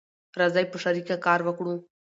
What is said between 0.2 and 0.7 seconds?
راځی